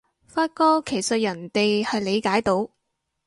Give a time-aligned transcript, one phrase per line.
[0.25, 2.71] 發覺其實人哋係理解到